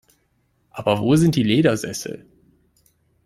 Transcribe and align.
Aber 0.71 0.99
wo 0.99 1.15
sind 1.15 1.35
die 1.35 1.43
Ledersessel? 1.43 2.25